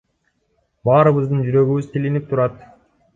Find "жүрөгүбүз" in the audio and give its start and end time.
1.49-1.91